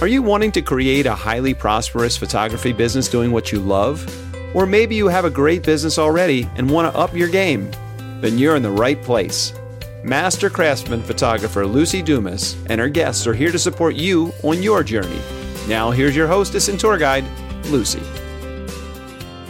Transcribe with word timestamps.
Are 0.00 0.08
you 0.08 0.22
wanting 0.22 0.50
to 0.52 0.62
create 0.62 1.04
a 1.04 1.14
highly 1.14 1.52
prosperous 1.52 2.16
photography 2.16 2.72
business 2.72 3.06
doing 3.06 3.32
what 3.32 3.52
you 3.52 3.60
love? 3.60 4.02
Or 4.56 4.64
maybe 4.64 4.94
you 4.94 5.08
have 5.08 5.26
a 5.26 5.30
great 5.30 5.62
business 5.62 5.98
already 5.98 6.48
and 6.56 6.70
want 6.70 6.90
to 6.90 6.98
up 6.98 7.14
your 7.14 7.28
game? 7.28 7.70
Then 8.22 8.38
you're 8.38 8.56
in 8.56 8.62
the 8.62 8.70
right 8.70 9.00
place. 9.02 9.52
Master 10.02 10.48
craftsman 10.48 11.02
photographer 11.02 11.64
Luci 11.64 12.02
Dumas 12.02 12.56
and 12.70 12.80
her 12.80 12.88
guests 12.88 13.26
are 13.26 13.34
here 13.34 13.52
to 13.52 13.58
support 13.58 13.94
you 13.94 14.32
on 14.42 14.62
your 14.62 14.82
journey. 14.82 15.20
Now, 15.68 15.90
here's 15.90 16.16
your 16.16 16.28
hostess 16.28 16.68
and 16.68 16.80
tour 16.80 16.96
guide, 16.96 17.24
Luci. 17.64 18.02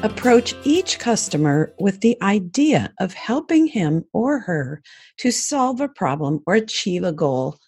Approach 0.02 0.56
each 0.64 0.98
customer 0.98 1.72
with 1.78 2.00
the 2.00 2.20
idea 2.22 2.92
of 2.98 3.14
helping 3.14 3.68
him 3.68 4.04
or 4.12 4.40
her 4.40 4.82
to 5.18 5.30
solve 5.30 5.80
a 5.80 5.86
problem 5.86 6.42
or 6.44 6.54
achieve 6.54 7.04
a 7.04 7.12
goal 7.12 7.60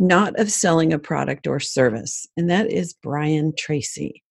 not 0.00 0.38
of 0.40 0.50
selling 0.50 0.92
a 0.92 0.98
product 0.98 1.46
or 1.46 1.60
service. 1.60 2.26
And 2.36 2.50
that 2.50 2.70
is 2.70 2.94
Brian 2.94 3.52
Tracy. 3.56 4.22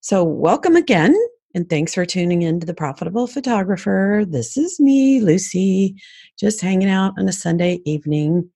So, 0.00 0.22
welcome 0.22 0.76
again. 0.76 1.16
And 1.54 1.68
thanks 1.68 1.94
for 1.94 2.04
tuning 2.04 2.42
in 2.42 2.60
to 2.60 2.66
The 2.66 2.74
Profitable 2.74 3.26
Photographer. 3.26 4.24
This 4.28 4.56
is 4.56 4.78
me, 4.78 5.20
Luci, 5.20 5.94
just 6.38 6.60
hanging 6.60 6.90
out 6.90 7.14
on 7.18 7.26
a 7.26 7.32
Sunday 7.32 7.80
evening. 7.84 8.48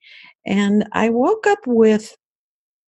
And 0.47 0.87
I 0.93 1.09
woke 1.09 1.47
up 1.47 1.61
with 1.67 2.17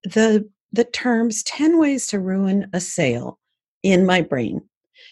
the, 0.04 0.48
the 0.72 0.84
terms 0.84 1.42
10 1.44 1.78
ways 1.78 2.06
to 2.08 2.20
ruin 2.20 2.68
a 2.74 2.80
sale 2.80 3.38
in 3.82 4.04
my 4.04 4.20
brain. 4.20 4.60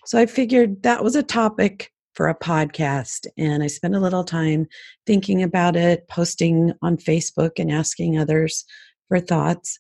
So 0.05 0.19
I 0.19 0.27
figured 0.27 0.83
that 0.83 1.03
was 1.03 1.17
a 1.17 1.23
topic 1.23 1.92
for 2.15 2.29
a 2.29 2.39
podcast. 2.39 3.27
And 3.37 3.63
I 3.63 3.67
spent 3.67 3.95
a 3.95 4.01
little 4.01 4.25
time 4.25 4.67
thinking 5.07 5.43
about 5.43 5.77
it, 5.77 6.09
posting 6.09 6.73
on 6.83 6.97
Facebook 6.97 7.53
and 7.59 7.71
asking 7.71 8.19
others 8.19 8.65
for 9.09 9.21
thoughts. 9.21 9.79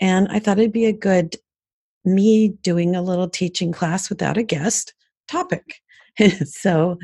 And 0.00 0.28
I 0.30 0.38
thought 0.38 0.58
it'd 0.58 0.72
be 0.72 0.86
a 0.86 0.92
good 0.92 1.36
me 2.04 2.48
doing 2.48 2.94
a 2.94 3.02
little 3.02 3.28
teaching 3.28 3.72
class 3.72 4.08
without 4.08 4.36
a 4.36 4.42
guest 4.42 4.94
topic. 5.28 5.80
so 6.44 6.98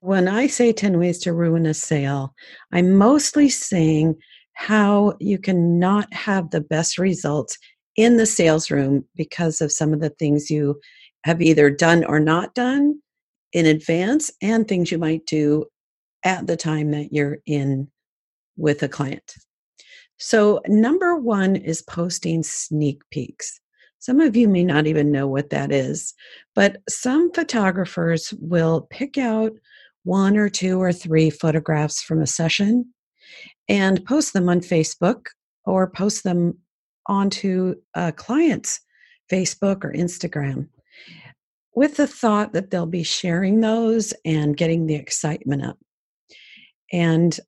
when 0.00 0.28
I 0.28 0.46
say 0.46 0.72
10 0.72 0.98
ways 0.98 1.18
to 1.20 1.32
ruin 1.32 1.66
a 1.66 1.74
sale, 1.74 2.34
I'm 2.72 2.96
mostly 2.96 3.48
saying 3.48 4.16
how 4.54 5.14
you 5.18 5.38
cannot 5.38 6.12
have 6.12 6.50
the 6.50 6.60
best 6.60 6.98
results 6.98 7.58
in 7.96 8.16
the 8.16 8.26
sales 8.26 8.70
room 8.70 9.04
because 9.16 9.60
of 9.60 9.72
some 9.72 9.92
of 9.92 10.00
the 10.00 10.10
things 10.10 10.50
you 10.50 10.80
have 11.24 11.42
either 11.42 11.70
done 11.70 12.04
or 12.04 12.20
not 12.20 12.54
done 12.54 13.00
in 13.54 13.66
advance 13.66 14.30
and 14.42 14.66
things 14.66 14.90
you 14.90 14.98
might 14.98 15.24
do 15.24 15.64
at 16.24 16.46
the 16.46 16.56
time 16.56 16.90
that 16.90 17.12
you're 17.12 17.38
in 17.46 17.88
with 18.56 18.82
a 18.82 18.88
client. 18.88 19.34
So, 20.18 20.60
number 20.66 21.16
one 21.16 21.56
is 21.56 21.82
posting 21.82 22.42
sneak 22.42 23.02
peeks. 23.10 23.60
Some 23.98 24.20
of 24.20 24.36
you 24.36 24.48
may 24.48 24.64
not 24.64 24.86
even 24.86 25.10
know 25.10 25.26
what 25.26 25.50
that 25.50 25.72
is, 25.72 26.14
but 26.54 26.76
some 26.88 27.32
photographers 27.32 28.34
will 28.38 28.86
pick 28.90 29.16
out 29.16 29.52
one 30.02 30.36
or 30.36 30.48
two 30.48 30.80
or 30.80 30.92
three 30.92 31.30
photographs 31.30 32.02
from 32.02 32.20
a 32.20 32.26
session 32.26 32.92
and 33.68 34.04
post 34.04 34.34
them 34.34 34.48
on 34.48 34.60
Facebook 34.60 35.26
or 35.64 35.88
post 35.88 36.24
them 36.24 36.58
onto 37.06 37.74
a 37.94 38.12
client's 38.12 38.80
Facebook 39.30 39.84
or 39.84 39.92
Instagram 39.92 40.68
with 41.74 41.96
the 41.96 42.06
thought 42.06 42.52
that 42.52 42.70
they'll 42.70 42.86
be 42.86 43.02
sharing 43.02 43.60
those 43.60 44.12
and 44.24 44.56
getting 44.56 44.86
the 44.86 44.94
excitement 44.94 45.64
up. 45.64 45.78
And 46.92 47.38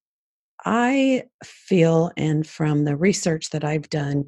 I 0.64 1.24
feel, 1.44 2.10
and 2.16 2.46
from 2.46 2.84
the 2.84 2.96
research 2.96 3.50
that 3.50 3.64
I've 3.64 3.88
done, 3.88 4.24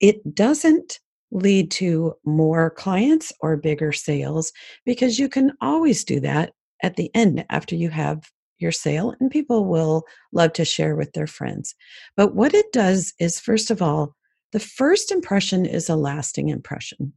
it 0.00 0.34
doesn't 0.34 1.00
lead 1.32 1.70
to 1.72 2.14
more 2.24 2.70
clients 2.70 3.32
or 3.40 3.56
bigger 3.56 3.90
sales 3.92 4.52
because 4.84 5.18
you 5.18 5.28
can 5.28 5.52
always 5.60 6.04
do 6.04 6.20
that 6.20 6.52
at 6.82 6.96
the 6.96 7.10
end 7.14 7.44
after 7.50 7.74
you 7.74 7.88
have 7.88 8.30
your 8.58 8.72
sale, 8.72 9.14
and 9.18 9.30
people 9.30 9.64
will 9.64 10.04
love 10.32 10.52
to 10.52 10.64
share 10.64 10.94
with 10.94 11.12
their 11.12 11.26
friends. 11.26 11.74
But 12.16 12.34
what 12.34 12.54
it 12.54 12.72
does 12.72 13.12
is, 13.18 13.40
first 13.40 13.70
of 13.70 13.82
all, 13.82 14.14
the 14.52 14.60
first 14.60 15.10
impression 15.10 15.66
is 15.66 15.88
a 15.88 15.96
lasting 15.96 16.48
impression. 16.48 17.12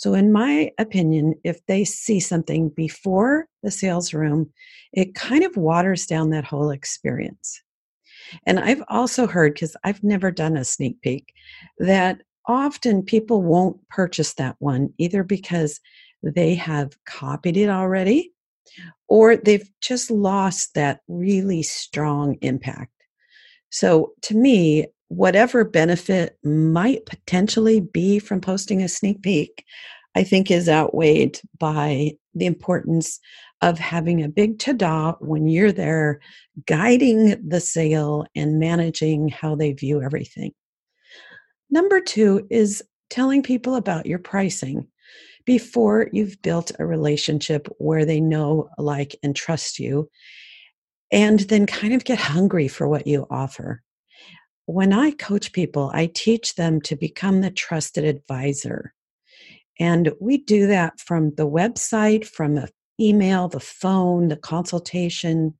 So, 0.00 0.14
in 0.14 0.32
my 0.32 0.72
opinion, 0.78 1.34
if 1.44 1.60
they 1.66 1.84
see 1.84 2.20
something 2.20 2.70
before 2.70 3.48
the 3.62 3.70
sales 3.70 4.14
room, 4.14 4.50
it 4.94 5.14
kind 5.14 5.44
of 5.44 5.58
waters 5.58 6.06
down 6.06 6.30
that 6.30 6.46
whole 6.46 6.70
experience. 6.70 7.62
And 8.46 8.58
I've 8.58 8.82
also 8.88 9.26
heard, 9.26 9.52
because 9.52 9.76
I've 9.84 10.02
never 10.02 10.30
done 10.30 10.56
a 10.56 10.64
sneak 10.64 11.02
peek, 11.02 11.34
that 11.80 12.22
often 12.46 13.02
people 13.02 13.42
won't 13.42 13.86
purchase 13.90 14.32
that 14.36 14.56
one 14.58 14.88
either 14.96 15.22
because 15.22 15.78
they 16.22 16.54
have 16.54 16.96
copied 17.04 17.58
it 17.58 17.68
already 17.68 18.32
or 19.06 19.36
they've 19.36 19.68
just 19.82 20.10
lost 20.10 20.72
that 20.76 21.00
really 21.08 21.62
strong 21.62 22.38
impact. 22.40 22.94
So, 23.68 24.14
to 24.22 24.34
me, 24.34 24.86
whatever 25.10 25.64
benefit 25.64 26.38
might 26.44 27.04
potentially 27.04 27.80
be 27.80 28.20
from 28.20 28.40
posting 28.40 28.80
a 28.80 28.88
sneak 28.88 29.20
peek, 29.22 29.64
I 30.14 30.22
think 30.22 30.50
is 30.50 30.68
outweighed 30.68 31.40
by 31.58 32.12
the 32.34 32.46
importance 32.46 33.18
of 33.60 33.76
having 33.76 34.22
a 34.22 34.28
big 34.28 34.60
ta-da 34.60 35.14
when 35.18 35.48
you're 35.48 35.72
there 35.72 36.20
guiding 36.64 37.36
the 37.46 37.58
sale 37.58 38.24
and 38.36 38.60
managing 38.60 39.28
how 39.28 39.56
they 39.56 39.72
view 39.72 40.00
everything. 40.00 40.52
Number 41.70 42.00
two 42.00 42.46
is 42.48 42.80
telling 43.10 43.42
people 43.42 43.74
about 43.74 44.06
your 44.06 44.20
pricing 44.20 44.86
before 45.44 46.08
you've 46.12 46.40
built 46.40 46.70
a 46.78 46.86
relationship 46.86 47.66
where 47.78 48.04
they 48.04 48.20
know, 48.20 48.68
like, 48.78 49.16
and 49.24 49.34
trust 49.34 49.80
you, 49.80 50.08
and 51.10 51.40
then 51.40 51.66
kind 51.66 51.94
of 51.94 52.04
get 52.04 52.18
hungry 52.18 52.68
for 52.68 52.86
what 52.86 53.08
you 53.08 53.26
offer 53.28 53.82
when 54.72 54.92
I 54.92 55.10
coach 55.12 55.52
people, 55.52 55.90
I 55.92 56.06
teach 56.06 56.54
them 56.54 56.80
to 56.82 56.96
become 56.96 57.40
the 57.40 57.50
trusted 57.50 58.04
advisor. 58.04 58.94
And 59.78 60.12
we 60.20 60.38
do 60.38 60.66
that 60.66 61.00
from 61.00 61.34
the 61.34 61.48
website, 61.48 62.26
from 62.26 62.54
the 62.54 62.68
email, 63.00 63.48
the 63.48 63.60
phone, 63.60 64.28
the 64.28 64.36
consultation. 64.36 65.54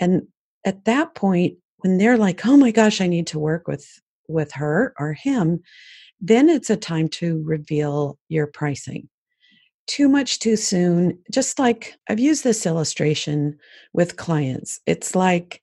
And 0.00 0.22
at 0.64 0.84
that 0.84 1.14
point, 1.14 1.54
when 1.78 1.98
they're 1.98 2.18
like, 2.18 2.44
oh 2.44 2.56
my 2.56 2.70
gosh, 2.70 3.00
I 3.00 3.06
need 3.06 3.28
to 3.28 3.38
work 3.38 3.68
with 3.68 3.86
with 4.26 4.52
her 4.52 4.92
or 4.98 5.14
him, 5.14 5.60
then 6.20 6.50
it's 6.50 6.68
a 6.68 6.76
time 6.76 7.08
to 7.08 7.42
reveal 7.44 8.18
your 8.28 8.46
pricing. 8.46 9.08
Too 9.86 10.06
much 10.06 10.38
too 10.38 10.56
soon, 10.56 11.18
just 11.32 11.58
like 11.58 11.94
I've 12.10 12.20
used 12.20 12.44
this 12.44 12.66
illustration 12.66 13.58
with 13.94 14.18
clients. 14.18 14.80
It's 14.84 15.14
like 15.14 15.62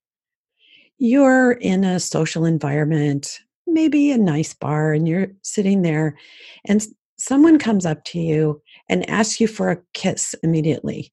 you're 0.98 1.54
in 1.54 1.84
a 1.84 2.00
social 2.00 2.46
environment, 2.46 3.40
maybe 3.68 4.12
a 4.12 4.18
nice 4.18 4.54
bar, 4.54 4.94
and 4.94 5.08
you're 5.08 5.32
sitting 5.42 5.82
there, 5.82 6.18
and 6.66 6.86
someone 7.18 7.60
comes 7.60 7.86
up 7.86 8.04
to 8.06 8.20
you 8.20 8.62
and 8.90 9.10
asks 9.10 9.40
you 9.40 9.48
for 9.48 9.72
a 9.72 9.82
kiss 9.94 10.36
immediately. 10.44 11.12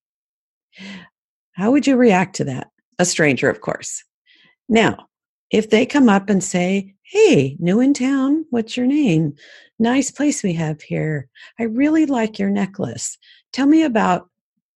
How 1.53 1.71
would 1.71 1.87
you 1.87 1.97
react 1.97 2.37
to 2.37 2.45
that? 2.45 2.69
A 2.99 3.05
stranger, 3.05 3.49
of 3.49 3.61
course. 3.61 4.05
Now, 4.69 5.09
if 5.51 5.71
they 5.71 5.85
come 5.85 6.09
up 6.09 6.31
and 6.31 6.43
say, 6.43 6.95
Hey, 7.03 7.57
new 7.59 7.79
in 7.79 7.93
town, 7.93 8.47
what's 8.51 8.75
your 8.75 8.87
name? 8.87 9.35
Nice 9.79 10.11
place 10.11 10.43
we 10.43 10.55
have 10.55 10.81
here. 10.81 11.29
I 11.61 11.65
really 11.65 12.07
like 12.07 12.39
your 12.39 12.49
necklace. 12.49 13.19
Tell 13.53 13.67
me 13.67 13.83
about 13.83 14.31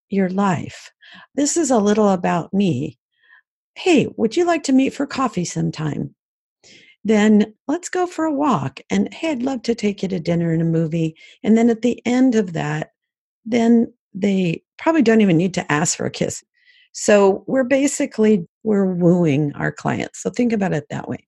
your 0.09 0.29
life. 0.29 0.91
This 1.33 1.57
is 1.57 1.71
a 1.71 1.79
little 1.79 2.09
about 2.09 2.53
me 2.53 2.99
hey, 3.77 4.07
would 4.17 4.35
you 4.35 4.43
like 4.43 4.63
to 4.63 4.73
meet 4.73 4.93
for 4.93 5.05
coffee 5.05 5.45
sometime? 5.45 6.15
Then 7.03 7.53
let's 7.67 7.89
go 7.89 8.07
for 8.07 8.25
a 8.25 8.33
walk. 8.33 8.81
And 8.89 9.13
hey, 9.13 9.31
I'd 9.31 9.43
love 9.43 9.61
to 9.63 9.75
take 9.75 10.01
you 10.01 10.09
to 10.09 10.19
dinner 10.19 10.51
and 10.51 10.61
a 10.61 10.65
movie. 10.65 11.15
And 11.43 11.55
then 11.55 11.69
at 11.69 11.83
the 11.83 12.01
end 12.05 12.35
of 12.35 12.53
that, 12.53 12.91
then 13.45 13.93
they 14.13 14.63
probably 14.77 15.03
don't 15.03 15.21
even 15.21 15.37
need 15.37 15.53
to 15.53 15.71
ask 15.71 15.95
for 15.95 16.07
a 16.07 16.11
kiss. 16.11 16.43
So 16.91 17.43
we're 17.47 17.63
basically 17.63 18.47
we're 18.63 18.91
wooing 18.91 19.53
our 19.53 19.71
clients. 19.71 20.23
So 20.23 20.31
think 20.31 20.51
about 20.51 20.73
it 20.73 20.87
that 20.89 21.07
way. 21.07 21.27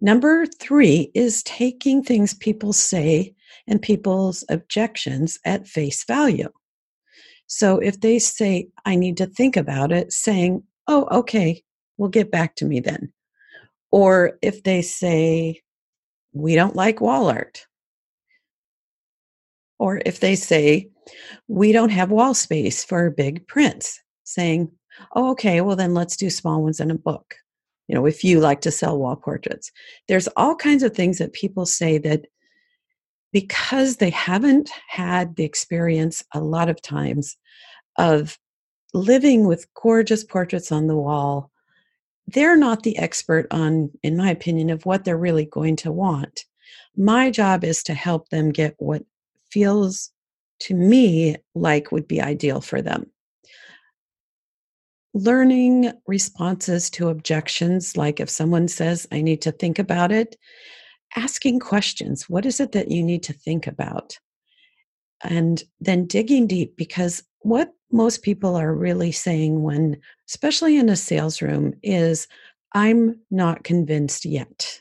Number 0.00 0.46
three 0.46 1.12
is 1.14 1.44
taking 1.44 2.02
things 2.02 2.34
people 2.34 2.72
say 2.72 3.34
and 3.68 3.80
people's 3.80 4.44
objections 4.50 5.38
at 5.44 5.68
face 5.68 6.04
value. 6.04 6.48
So 7.46 7.78
if 7.78 8.00
they 8.00 8.18
say, 8.18 8.68
I 8.84 8.96
need 8.96 9.16
to 9.18 9.26
think 9.26 9.56
about 9.56 9.92
it, 9.92 10.12
saying, 10.12 10.62
oh, 10.90 11.06
okay, 11.20 11.62
we'll 11.96 12.10
get 12.10 12.32
back 12.32 12.56
to 12.56 12.64
me 12.64 12.80
then. 12.80 13.12
Or 13.92 14.38
if 14.42 14.64
they 14.64 14.82
say, 14.82 15.62
we 16.32 16.56
don't 16.56 16.76
like 16.76 17.00
wall 17.00 17.30
art. 17.30 17.64
Or 19.78 20.02
if 20.04 20.20
they 20.20 20.34
say, 20.34 20.90
we 21.48 21.72
don't 21.72 21.90
have 21.90 22.10
wall 22.10 22.34
space 22.34 22.84
for 22.84 23.08
big 23.10 23.46
prints, 23.46 24.00
saying, 24.24 24.70
oh, 25.14 25.30
okay, 25.30 25.60
well, 25.60 25.76
then 25.76 25.94
let's 25.94 26.16
do 26.16 26.28
small 26.28 26.62
ones 26.62 26.80
in 26.80 26.90
a 26.90 26.98
book. 26.98 27.36
you 27.90 27.96
know, 27.96 28.06
if 28.06 28.22
you 28.22 28.38
like 28.38 28.60
to 28.60 28.70
sell 28.70 28.96
wall 28.96 29.16
portraits. 29.16 29.72
There's 30.06 30.28
all 30.36 30.54
kinds 30.54 30.84
of 30.84 30.94
things 30.94 31.18
that 31.18 31.32
people 31.32 31.66
say 31.66 31.98
that 31.98 32.26
because 33.32 33.96
they 33.96 34.10
haven't 34.10 34.70
had 34.88 35.34
the 35.34 35.42
experience 35.42 36.22
a 36.32 36.40
lot 36.40 36.68
of 36.68 36.80
times 36.80 37.36
of 37.98 38.38
living 38.92 39.46
with 39.46 39.72
gorgeous 39.74 40.24
portraits 40.24 40.72
on 40.72 40.86
the 40.86 40.96
wall, 40.96 41.50
they're 42.26 42.56
not 42.56 42.82
the 42.82 42.96
expert 42.98 43.46
on, 43.50 43.90
in 44.02 44.16
my 44.16 44.30
opinion, 44.30 44.70
of 44.70 44.86
what 44.86 45.04
they're 45.04 45.16
really 45.16 45.46
going 45.46 45.76
to 45.76 45.92
want. 45.92 46.44
My 46.96 47.30
job 47.30 47.64
is 47.64 47.82
to 47.84 47.94
help 47.94 48.28
them 48.28 48.50
get 48.50 48.74
what 48.78 49.02
feels 49.50 50.10
to 50.60 50.74
me 50.74 51.36
like 51.54 51.90
would 51.90 52.06
be 52.06 52.20
ideal 52.20 52.60
for 52.60 52.82
them. 52.82 53.10
Learning 55.12 55.92
responses 56.06 56.88
to 56.90 57.08
objections, 57.08 57.96
like 57.96 58.20
if 58.20 58.30
someone 58.30 58.68
says, 58.68 59.08
I 59.10 59.22
need 59.22 59.42
to 59.42 59.50
think 59.50 59.78
about 59.78 60.12
it, 60.12 60.36
asking 61.16 61.58
questions. 61.58 62.28
What 62.28 62.46
is 62.46 62.60
it 62.60 62.72
that 62.72 62.90
you 62.90 63.02
need 63.02 63.24
to 63.24 63.32
think 63.32 63.66
about? 63.66 64.18
And 65.22 65.62
then 65.80 66.06
digging 66.06 66.46
deep 66.46 66.76
because 66.76 67.24
what 67.40 67.72
most 67.92 68.22
people 68.22 68.56
are 68.56 68.74
really 68.74 69.12
saying 69.12 69.62
when, 69.62 70.00
especially 70.28 70.76
in 70.76 70.88
a 70.88 70.96
sales 70.96 71.42
room, 71.42 71.74
is 71.82 72.28
I'm 72.72 73.18
not 73.30 73.64
convinced 73.64 74.24
yet. 74.24 74.80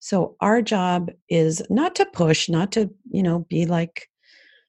So 0.00 0.36
our 0.40 0.60
job 0.62 1.10
is 1.28 1.62
not 1.70 1.94
to 1.96 2.06
push, 2.06 2.48
not 2.48 2.72
to, 2.72 2.90
you 3.10 3.22
know, 3.22 3.40
be 3.48 3.66
like 3.66 4.08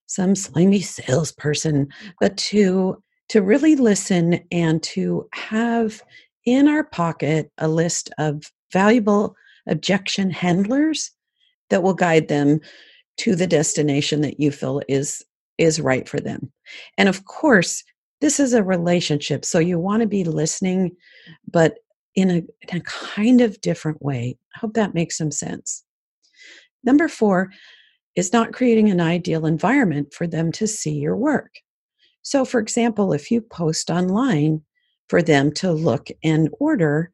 some 0.06 0.36
slimy 0.36 0.82
salesperson, 0.82 1.90
but 2.20 2.38
to 2.38 3.02
to 3.30 3.42
really 3.42 3.76
listen 3.76 4.40
and 4.52 4.84
to 4.84 5.28
have 5.34 6.04
in 6.46 6.68
our 6.68 6.84
pocket 6.84 7.52
a 7.58 7.68
list 7.68 8.12
of 8.20 8.52
valuable 8.72 9.36
objection 9.68 10.30
handlers 10.30 11.10
that 11.70 11.82
will 11.82 11.94
guide 11.94 12.28
them 12.28 12.60
to 13.18 13.36
the 13.36 13.48
destination 13.48 14.22
that 14.22 14.40
you 14.40 14.52
feel 14.52 14.82
is 14.88 15.24
is 15.58 15.80
right 15.80 16.08
for 16.08 16.20
them. 16.20 16.52
And 16.98 17.10
of 17.10 17.26
course, 17.26 17.84
this 18.22 18.40
is 18.40 18.54
a 18.54 18.64
relationship, 18.64 19.46
so 19.46 19.60
you 19.60 19.80
want 19.80 20.02
to 20.02 20.08
be 20.08 20.24
listening 20.24 20.96
but 21.52 21.76
in 22.16 22.30
a, 22.30 22.36
in 22.72 22.78
a 22.78 22.82
kind 22.82 23.42
of 23.42 23.60
different 23.62 24.02
way. 24.02 24.38
I 24.56 24.60
hope 24.60 24.74
that 24.74 24.94
makes 24.94 25.18
some 25.18 25.32
sense. 25.32 25.84
Number 26.84 27.08
4 27.08 27.50
is 28.16 28.32
not 28.32 28.54
creating 28.54 28.90
an 28.90 29.02
ideal 29.02 29.46
environment 29.46 30.14
for 30.14 30.28
them 30.28 30.52
to 30.54 30.68
see 30.68 30.94
your 30.94 31.16
work. 31.16 31.56
So, 32.22 32.46
for 32.46 32.60
example, 32.60 33.14
if 33.14 33.32
you 33.32 33.42
post 33.42 33.90
online 33.90 34.62
for 35.10 35.22
them 35.22 35.52
to 35.54 35.72
look 35.72 36.10
and 36.24 36.50
order, 36.60 37.12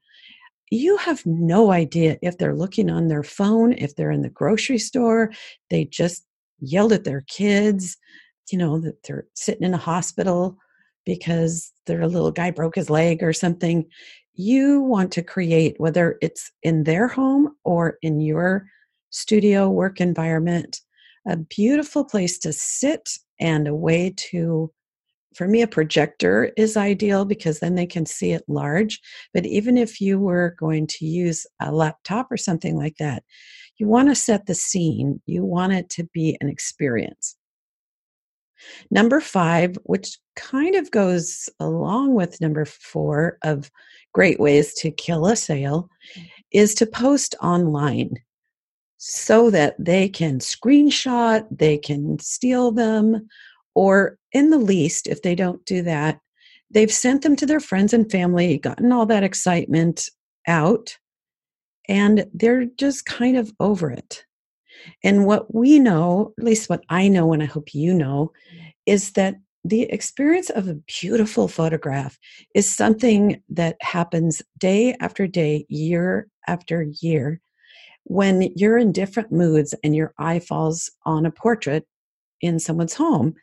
you 0.70 0.98
have 0.98 1.26
no 1.26 1.72
idea 1.72 2.18
if 2.22 2.38
they're 2.38 2.56
looking 2.56 2.90
on 2.90 3.08
their 3.08 3.24
phone, 3.24 3.74
if 3.74 3.96
they're 3.96 4.12
in 4.12 4.22
the 4.22 4.30
grocery 4.30 4.78
store, 4.78 5.32
they 5.70 5.86
just 5.86 6.26
yelled 6.60 6.94
at 6.94 7.06
their 7.06 7.22
kids, 7.22 7.98
you 8.52 8.58
know, 8.58 8.80
that 8.80 9.04
they're 9.04 9.28
sitting 9.34 9.64
in 9.64 9.74
a 9.74 9.78
hospital 9.78 10.58
because 11.06 11.72
their 11.86 12.08
little 12.08 12.32
guy 12.32 12.52
broke 12.52 12.76
his 12.76 12.90
leg 12.90 13.24
or 13.24 13.34
something. 13.34 13.86
You 14.34 14.82
want 14.82 15.12
to 15.14 15.24
create, 15.24 15.76
whether 15.80 16.18
it's 16.22 16.52
in 16.64 16.84
their 16.84 17.08
home 17.08 17.56
or 17.64 17.98
in 18.02 18.20
your 18.20 18.68
studio 19.10 19.70
work 19.70 20.00
environment, 20.00 20.82
a 21.28 21.38
beautiful 21.38 22.06
place 22.06 22.38
to 22.40 22.54
sit 22.54 23.10
and 23.40 23.68
a 23.68 23.76
way 23.76 24.14
to 24.18 24.72
for 25.36 25.48
me, 25.48 25.62
a 25.62 25.68
projector 25.68 26.52
is 26.58 26.76
ideal 26.76 27.24
because 27.24 27.60
then 27.60 27.76
they 27.76 27.86
can 27.86 28.06
see 28.06 28.32
it 28.32 28.44
large. 28.48 29.00
But 29.34 29.46
even 29.46 29.78
if 29.78 30.02
you 30.02 30.20
were 30.20 30.56
going 30.60 30.88
to 30.88 31.06
use 31.06 31.46
a 31.62 31.72
laptop 31.72 32.32
or 32.32 32.38
something 32.38 32.76
like 32.76 32.98
that, 32.98 33.24
you 33.78 33.88
want 33.88 34.10
to 34.10 34.16
set 34.16 34.48
the 34.48 34.56
scene. 34.56 35.22
You 35.26 35.46
want 35.46 35.74
it 35.74 35.90
to 35.92 36.04
be 36.14 36.38
an 36.42 36.50
experience. 36.50 37.36
Number 38.92 39.22
five, 39.22 39.78
which 39.84 40.18
kind 40.36 40.76
of 40.76 40.92
goes 40.92 41.50
along 41.60 42.16
with 42.16 42.42
number 42.42 42.66
four 42.66 43.38
of 43.44 43.72
great 44.14 44.40
ways 44.40 44.74
to 44.76 44.92
kill 44.92 45.26
a 45.28 45.36
sale, 45.36 45.90
mm. 46.18 46.30
is 46.52 46.76
to 46.76 46.86
post 46.86 47.36
online 47.42 48.16
so 48.98 49.50
that 49.50 49.76
they 49.80 50.10
can 50.10 50.40
screenshot, 50.40 51.48
they 51.52 51.78
can 51.78 52.20
steal 52.20 52.72
them, 52.72 53.28
or 53.74 54.18
in 54.34 54.50
the 54.50 54.58
least, 54.58 55.08
if 55.08 55.22
they 55.22 55.36
don't 55.36 55.64
do 55.66 55.82
that, 55.82 56.20
they've 56.70 56.92
sent 56.92 57.22
them 57.22 57.36
to 57.38 57.46
their 57.46 57.62
friends 57.62 57.94
and 57.94 58.12
family, 58.12 58.58
gotten 58.58 58.92
all 58.92 59.06
that 59.06 59.24
excitement 59.24 60.10
out, 60.48 60.98
and 61.88 62.26
they're 62.34 62.66
just 62.66 63.06
kind 63.06 63.38
of 63.38 63.54
over 63.60 63.90
it. 63.90 64.26
And 65.04 65.26
what 65.26 65.54
we 65.54 65.80
know, 65.80 66.34
at 66.38 66.44
least 66.44 66.70
what 66.70 66.84
I 66.90 67.08
know, 67.08 67.34
and 67.34 67.42
I 67.42 67.46
hope 67.46 67.74
you 67.74 67.94
know, 67.94 68.32
mm-hmm. 68.54 68.68
is 68.86 69.12
that 69.12 69.36
the 69.66 69.84
experience 69.84 70.50
of 70.50 70.68
a 70.68 70.80
beautiful 71.02 71.48
photograph 71.48 72.18
is 72.56 72.74
something 72.74 73.42
that 73.50 73.78
happens 73.82 74.42
day 74.58 74.96
after 75.00 75.28
day, 75.28 75.66
year 75.70 76.28
after 76.48 76.88
year. 77.02 77.42
When 78.06 78.54
you're 78.56 78.78
in 78.78 78.92
different 78.92 79.32
moods 79.32 79.76
and 79.84 79.96
your 79.96 80.14
eye 80.18 80.40
falls 80.40 80.90
on 81.06 81.26
a 81.26 81.32
portrait 81.32 81.86
in 82.42 82.60
someone's 82.60 82.94
home, 82.94 83.36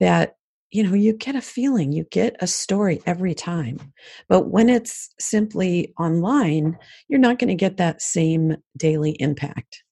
that 0.00 0.36
you 0.70 0.82
know 0.82 0.94
you 0.94 1.12
get 1.12 1.34
a 1.34 1.42
feeling 1.42 1.92
you 1.92 2.04
get 2.10 2.36
a 2.40 2.46
story 2.46 3.02
every 3.04 3.34
time. 3.34 3.92
But 4.28 4.48
when 4.48 4.68
it's 4.68 5.10
simply 5.18 5.92
online 5.98 6.78
you're 7.08 7.20
not 7.20 7.38
going 7.38 7.48
to 7.48 7.54
get 7.54 7.76
that 7.76 8.00
same 8.00 8.56
daily 8.76 9.12
impact 9.20 9.82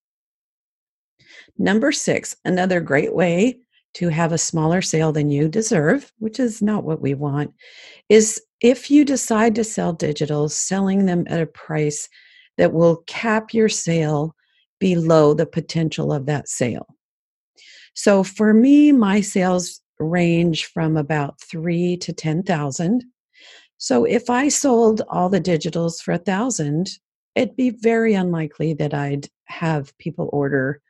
number 1.58 1.92
6 1.92 2.36
another 2.44 2.80
great 2.80 3.14
way 3.14 3.58
to 3.94 4.08
have 4.08 4.32
a 4.32 4.38
smaller 4.38 4.82
sale 4.82 5.12
than 5.12 5.30
you 5.30 5.48
deserve 5.48 6.12
which 6.18 6.38
is 6.38 6.62
not 6.62 6.84
what 6.84 7.00
we 7.00 7.14
want 7.14 7.52
is 8.08 8.40
if 8.60 8.90
you 8.90 9.04
decide 9.04 9.54
to 9.54 9.62
sell 9.62 9.92
digital, 9.92 10.48
selling 10.48 11.06
them 11.06 11.24
at 11.28 11.40
a 11.40 11.46
price 11.46 12.08
that 12.56 12.72
will 12.72 13.04
cap 13.06 13.54
your 13.54 13.68
sale 13.68 14.34
below 14.80 15.32
the 15.32 15.46
potential 15.46 16.12
of 16.12 16.26
that 16.26 16.48
sale 16.48 16.86
so 17.94 18.22
for 18.22 18.54
me 18.54 18.92
my 18.92 19.20
sales 19.20 19.80
range 19.98 20.66
from 20.66 20.96
about 20.96 21.40
three 21.40 21.96
to 21.98 22.12
10,000. 22.12 23.04
So 23.78 24.04
if 24.04 24.28
I 24.30 24.48
sold 24.48 25.02
all 25.08 25.28
the 25.28 25.40
digitals 25.40 26.02
for 26.02 26.12
a 26.12 26.18
thousand, 26.18 26.90
it'd 27.34 27.56
be 27.56 27.70
very 27.70 28.14
unlikely 28.14 28.74
that 28.74 28.94
I'd 28.94 29.28
have 29.46 29.96
people 29.98 30.28
order 30.32 30.80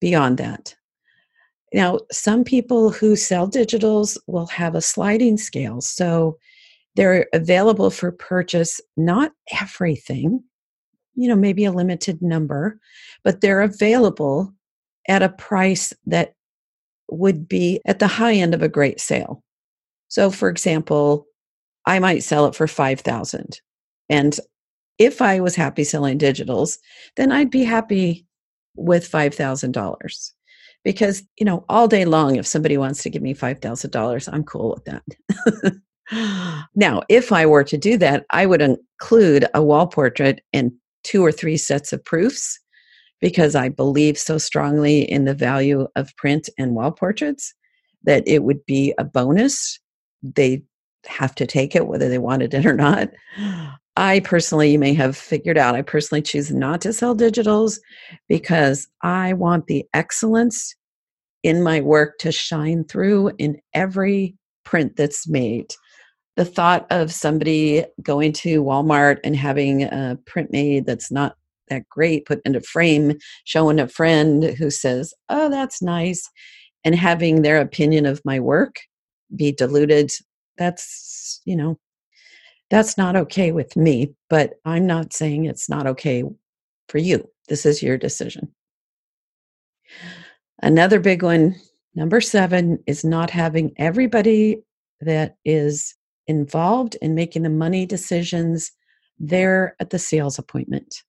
beyond 0.00 0.38
that. 0.38 0.74
Now, 1.74 1.98
some 2.10 2.44
people 2.44 2.90
who 2.90 3.14
sell 3.14 3.48
digitals 3.48 4.16
will 4.26 4.46
have 4.46 4.74
a 4.74 4.80
sliding 4.80 5.36
scale. 5.36 5.80
So 5.80 6.38
they're 6.96 7.26
available 7.32 7.90
for 7.90 8.10
purchase, 8.10 8.80
not 8.96 9.32
everything, 9.60 10.42
you 11.14 11.28
know, 11.28 11.36
maybe 11.36 11.64
a 11.64 11.72
limited 11.72 12.22
number, 12.22 12.80
but 13.22 13.40
they're 13.40 13.60
available 13.60 14.54
at 15.08 15.22
a 15.22 15.28
price 15.28 15.92
that 16.06 16.34
would 17.10 17.48
be 17.48 17.80
at 17.86 17.98
the 17.98 18.06
high 18.06 18.34
end 18.34 18.54
of 18.54 18.62
a 18.62 18.68
great 18.68 19.00
sale. 19.00 19.42
So 20.08 20.30
for 20.30 20.48
example, 20.48 21.26
I 21.86 21.98
might 21.98 22.22
sell 22.22 22.46
it 22.46 22.54
for 22.54 22.66
5000 22.66 23.60
and 24.10 24.38
if 24.98 25.22
I 25.22 25.40
was 25.40 25.54
happy 25.54 25.84
selling 25.84 26.18
digitals, 26.18 26.78
then 27.16 27.30
I'd 27.30 27.50
be 27.50 27.64
happy 27.64 28.26
with 28.78 29.10
$5,000 29.10 30.30
because, 30.84 31.22
you 31.38 31.44
know, 31.44 31.64
all 31.68 31.88
day 31.88 32.04
long 32.04 32.36
if 32.36 32.46
somebody 32.46 32.76
wants 32.76 33.02
to 33.02 33.10
give 33.10 33.22
me 33.22 33.34
$5,000, 33.34 34.32
I'm 34.32 34.44
cool 34.44 34.74
with 34.74 34.84
that. 34.84 35.82
now, 36.74 37.02
if 37.08 37.32
I 37.32 37.46
were 37.46 37.64
to 37.64 37.76
do 37.76 37.96
that, 37.98 38.24
I 38.30 38.46
would 38.46 38.62
include 38.62 39.46
a 39.54 39.62
wall 39.62 39.86
portrait 39.86 40.40
and 40.52 40.72
two 41.04 41.24
or 41.24 41.32
three 41.32 41.56
sets 41.56 41.92
of 41.92 42.04
proofs 42.04 42.58
because 43.20 43.54
I 43.54 43.68
believe 43.68 44.16
so 44.16 44.38
strongly 44.38 45.00
in 45.00 45.24
the 45.24 45.34
value 45.34 45.86
of 45.96 46.14
print 46.16 46.48
and 46.58 46.74
wall 46.74 46.92
portraits 46.92 47.52
that 48.04 48.22
it 48.26 48.44
would 48.44 48.64
be 48.66 48.94
a 48.98 49.04
bonus. 49.04 49.78
They 50.22 50.62
have 51.06 51.34
to 51.36 51.46
take 51.46 51.74
it 51.74 51.86
whether 51.86 52.08
they 52.08 52.18
wanted 52.18 52.54
it 52.54 52.66
or 52.66 52.74
not. 52.74 53.08
I 53.98 54.20
personally, 54.20 54.70
you 54.70 54.78
may 54.78 54.94
have 54.94 55.16
figured 55.16 55.58
out, 55.58 55.74
I 55.74 55.82
personally 55.82 56.22
choose 56.22 56.52
not 56.52 56.80
to 56.82 56.92
sell 56.92 57.16
digitals 57.16 57.80
because 58.28 58.86
I 59.02 59.32
want 59.32 59.66
the 59.66 59.84
excellence 59.92 60.76
in 61.42 61.64
my 61.64 61.80
work 61.80 62.16
to 62.18 62.30
shine 62.30 62.84
through 62.84 63.32
in 63.38 63.60
every 63.74 64.36
print 64.64 64.94
that's 64.94 65.26
made. 65.26 65.74
The 66.36 66.44
thought 66.44 66.86
of 66.90 67.12
somebody 67.12 67.84
going 68.00 68.34
to 68.34 68.62
Walmart 68.62 69.18
and 69.24 69.34
having 69.34 69.82
a 69.82 70.16
print 70.26 70.52
made 70.52 70.86
that's 70.86 71.10
not 71.10 71.34
that 71.68 71.82
great, 71.88 72.24
put 72.24 72.40
in 72.44 72.54
a 72.54 72.60
frame, 72.60 73.18
showing 73.46 73.80
a 73.80 73.88
friend 73.88 74.44
who 74.44 74.70
says, 74.70 75.12
Oh, 75.28 75.50
that's 75.50 75.82
nice, 75.82 76.30
and 76.84 76.94
having 76.94 77.42
their 77.42 77.60
opinion 77.60 78.06
of 78.06 78.22
my 78.24 78.38
work 78.38 78.76
be 79.34 79.50
diluted. 79.50 80.12
That's, 80.56 81.40
you 81.44 81.56
know, 81.56 81.80
That's 82.70 82.98
not 82.98 83.16
okay 83.16 83.52
with 83.52 83.76
me, 83.76 84.14
but 84.28 84.54
I'm 84.64 84.86
not 84.86 85.12
saying 85.12 85.44
it's 85.44 85.68
not 85.68 85.86
okay 85.86 86.24
for 86.88 86.98
you. 86.98 87.28
This 87.48 87.64
is 87.64 87.82
your 87.82 87.96
decision. 87.96 88.54
Another 90.60 91.00
big 91.00 91.22
one, 91.22 91.54
number 91.94 92.20
seven, 92.20 92.82
is 92.86 93.04
not 93.04 93.30
having 93.30 93.72
everybody 93.76 94.62
that 95.00 95.36
is 95.44 95.94
involved 96.26 96.96
in 97.00 97.14
making 97.14 97.42
the 97.42 97.50
money 97.50 97.86
decisions 97.86 98.72
there 99.18 99.74
at 99.80 99.90
the 99.90 99.98
sales 99.98 100.38
appointment. 100.38 101.02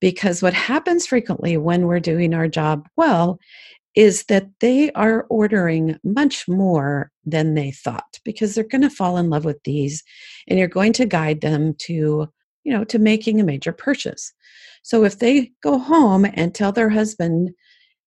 Because 0.00 0.42
what 0.42 0.54
happens 0.54 1.06
frequently 1.06 1.56
when 1.56 1.86
we're 1.86 2.00
doing 2.00 2.34
our 2.34 2.48
job 2.48 2.88
well 2.96 3.38
is 3.98 4.26
that 4.26 4.46
they 4.60 4.92
are 4.92 5.26
ordering 5.28 5.98
much 6.04 6.46
more 6.46 7.10
than 7.24 7.54
they 7.54 7.72
thought 7.72 8.20
because 8.24 8.54
they're 8.54 8.62
going 8.62 8.80
to 8.80 8.88
fall 8.88 9.16
in 9.16 9.28
love 9.28 9.44
with 9.44 9.60
these 9.64 10.04
and 10.46 10.56
you're 10.56 10.68
going 10.68 10.92
to 10.92 11.04
guide 11.04 11.40
them 11.40 11.74
to 11.78 12.28
you 12.62 12.72
know 12.72 12.84
to 12.84 13.00
making 13.00 13.40
a 13.40 13.44
major 13.44 13.72
purchase. 13.72 14.32
So 14.84 15.02
if 15.02 15.18
they 15.18 15.50
go 15.64 15.80
home 15.80 16.24
and 16.32 16.54
tell 16.54 16.70
their 16.70 16.90
husband 16.90 17.50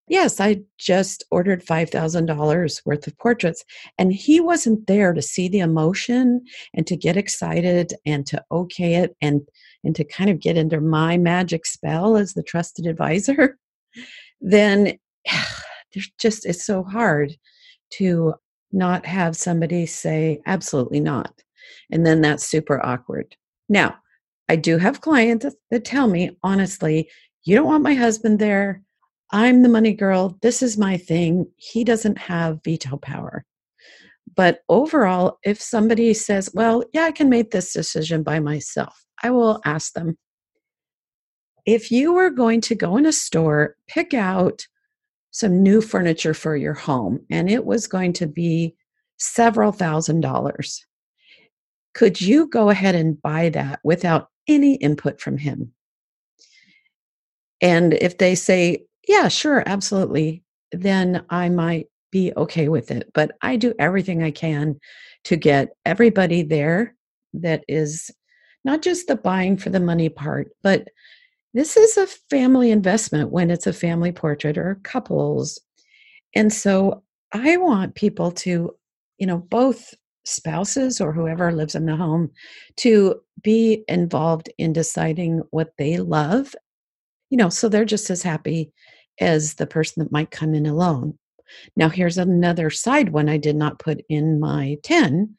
yes 0.07 0.39
i 0.39 0.61
just 0.77 1.25
ordered 1.29 1.65
$5000 1.65 2.81
worth 2.85 3.07
of 3.07 3.17
portraits 3.17 3.65
and 3.97 4.13
he 4.13 4.39
wasn't 4.39 4.87
there 4.87 5.11
to 5.13 5.21
see 5.21 5.49
the 5.49 5.59
emotion 5.59 6.41
and 6.73 6.87
to 6.87 6.95
get 6.95 7.17
excited 7.17 7.93
and 8.05 8.25
to 8.27 8.41
okay 8.49 8.95
it 8.95 9.15
and 9.21 9.41
and 9.83 9.95
to 9.97 10.05
kind 10.05 10.29
of 10.29 10.39
get 10.39 10.57
under 10.57 10.79
my 10.79 11.17
magic 11.17 11.65
spell 11.65 12.15
as 12.15 12.33
the 12.33 12.43
trusted 12.43 12.87
advisor 12.87 13.57
then 14.39 14.97
there's 15.93 16.11
just 16.19 16.45
it's 16.45 16.65
so 16.65 16.83
hard 16.83 17.35
to 17.91 18.33
not 18.71 19.05
have 19.05 19.35
somebody 19.35 19.85
say 19.85 20.41
absolutely 20.45 20.99
not 20.99 21.41
and 21.91 22.05
then 22.05 22.21
that's 22.21 22.47
super 22.47 22.83
awkward. 22.85 23.35
Now 23.69 23.95
i 24.49 24.55
do 24.55 24.77
have 24.77 25.01
clients 25.01 25.45
that 25.69 25.85
tell 25.85 26.07
me 26.07 26.37
honestly 26.43 27.09
you 27.43 27.55
don't 27.55 27.67
want 27.67 27.83
my 27.83 27.93
husband 27.93 28.39
there. 28.39 28.83
I'm 29.31 29.63
the 29.63 29.69
money 29.69 29.93
girl. 29.93 30.37
This 30.41 30.61
is 30.61 30.77
my 30.77 30.97
thing. 30.97 31.47
He 31.55 31.83
doesn't 31.83 32.17
have 32.17 32.59
veto 32.63 32.97
power. 32.97 33.45
But 34.35 34.59
overall 34.69 35.39
if 35.43 35.61
somebody 35.61 36.13
says 36.13 36.49
well 36.53 36.83
yeah 36.93 37.03
i 37.03 37.11
can 37.11 37.29
make 37.29 37.51
this 37.51 37.73
decision 37.73 38.23
by 38.23 38.39
myself. 38.39 39.03
I 39.23 39.29
will 39.29 39.61
ask 39.65 39.93
them. 39.93 40.17
If 41.65 41.91
you 41.91 42.11
were 42.13 42.31
going 42.31 42.61
to 42.61 42.75
go 42.75 42.97
in 42.97 43.05
a 43.05 43.11
store 43.13 43.75
pick 43.87 44.13
out 44.13 44.65
some 45.31 45.63
new 45.63 45.81
furniture 45.81 46.33
for 46.33 46.55
your 46.55 46.73
home, 46.73 47.25
and 47.29 47.49
it 47.49 47.65
was 47.65 47.87
going 47.87 48.13
to 48.13 48.27
be 48.27 48.75
several 49.17 49.71
thousand 49.71 50.21
dollars. 50.21 50.85
Could 51.93 52.21
you 52.21 52.47
go 52.47 52.69
ahead 52.69 52.95
and 52.95 53.21
buy 53.21 53.49
that 53.49 53.79
without 53.83 54.29
any 54.47 54.75
input 54.75 55.19
from 55.19 55.37
him? 55.37 55.73
And 57.61 57.93
if 57.93 58.17
they 58.17 58.35
say, 58.35 58.85
yeah, 59.07 59.27
sure, 59.27 59.63
absolutely, 59.65 60.43
then 60.71 61.25
I 61.29 61.49
might 61.49 61.87
be 62.11 62.33
okay 62.35 62.67
with 62.67 62.91
it. 62.91 63.09
But 63.13 63.31
I 63.41 63.55
do 63.55 63.73
everything 63.79 64.23
I 64.23 64.31
can 64.31 64.79
to 65.25 65.35
get 65.35 65.69
everybody 65.85 66.43
there 66.43 66.95
that 67.33 67.63
is 67.67 68.11
not 68.63 68.81
just 68.81 69.07
the 69.07 69.15
buying 69.15 69.57
for 69.57 69.69
the 69.69 69.79
money 69.79 70.09
part, 70.09 70.49
but 70.61 70.87
this 71.53 71.75
is 71.77 71.97
a 71.97 72.07
family 72.29 72.71
investment 72.71 73.31
when 73.31 73.51
it's 73.51 73.67
a 73.67 73.73
family 73.73 74.11
portrait 74.11 74.57
or 74.57 74.79
couples. 74.83 75.59
And 76.33 76.51
so 76.51 77.03
I 77.33 77.57
want 77.57 77.95
people 77.95 78.31
to, 78.31 78.75
you 79.17 79.27
know, 79.27 79.37
both 79.37 79.93
spouses 80.23 81.01
or 81.01 81.11
whoever 81.11 81.51
lives 81.51 81.75
in 81.75 81.85
the 81.85 81.95
home 81.95 82.31
to 82.77 83.19
be 83.43 83.83
involved 83.87 84.49
in 84.57 84.73
deciding 84.73 85.41
what 85.51 85.73
they 85.77 85.97
love, 85.97 86.55
you 87.29 87.37
know, 87.37 87.49
so 87.49 87.67
they're 87.67 87.85
just 87.85 88.09
as 88.09 88.21
happy 88.21 88.71
as 89.19 89.55
the 89.55 89.67
person 89.67 90.03
that 90.03 90.11
might 90.11 90.31
come 90.31 90.53
in 90.53 90.65
alone. 90.65 91.17
Now, 91.75 91.89
here's 91.89 92.17
another 92.17 92.69
side 92.69 93.09
one 93.09 93.29
I 93.29 93.37
did 93.37 93.55
not 93.55 93.79
put 93.79 94.01
in 94.09 94.39
my 94.39 94.77
10 94.83 95.35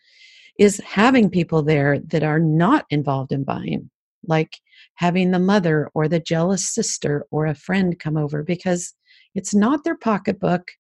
is 0.59 0.81
having 0.85 1.31
people 1.31 1.63
there 1.63 1.99
that 1.99 2.23
are 2.23 2.39
not 2.39 2.85
involved 2.91 3.33
in 3.33 3.45
buying, 3.45 3.91
like 4.27 4.59
having 4.95 5.31
the 5.31 5.39
mother 5.39 5.91
or 5.95 6.09
the 6.09 6.21
jealous 6.21 6.69
sister 6.69 7.27
or 7.31 7.47
a 7.47 7.55
friend 7.55 7.99
come 7.99 8.17
over 8.17 8.43
because 8.43 8.95
it's 9.35 9.55
not 9.55 9.85
their 9.85 9.97
pocketbook, 9.97 10.71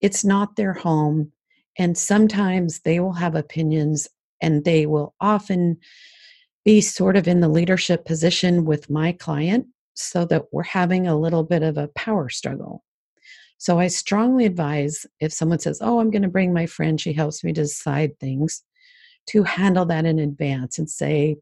it's 0.00 0.24
not 0.24 0.56
their 0.56 0.72
home, 0.74 1.32
and 1.78 1.96
sometimes 1.96 2.80
they 2.80 3.00
will 3.00 3.14
have 3.14 3.34
opinions 3.34 4.08
and 4.40 4.64
they 4.64 4.86
will 4.86 5.14
often 5.20 5.78
be 6.64 6.80
sort 6.80 7.16
of 7.16 7.28
in 7.28 7.40
the 7.40 7.48
leadership 7.48 8.04
position 8.04 8.64
with 8.64 8.90
my 8.90 9.12
client 9.12 9.66
so 9.94 10.24
that 10.24 10.44
we're 10.52 10.62
having 10.62 11.06
a 11.06 11.18
little 11.18 11.44
bit 11.44 11.62
of 11.62 11.76
a 11.78 11.88
power 11.88 12.28
struggle. 12.28 12.84
So 13.58 13.78
I 13.78 13.86
strongly 13.86 14.44
advise 14.44 15.06
if 15.20 15.32
someone 15.32 15.58
says, 15.58 15.78
Oh, 15.80 16.00
I'm 16.00 16.10
going 16.10 16.22
to 16.22 16.28
bring 16.28 16.52
my 16.52 16.66
friend, 16.66 17.00
she 17.00 17.12
helps 17.12 17.44
me 17.44 17.52
decide 17.52 18.18
things, 18.18 18.62
to 19.28 19.42
handle 19.42 19.86
that 19.86 20.04
in 20.04 20.18
advance 20.18 20.78
and 20.78 20.90
say, 20.90 21.36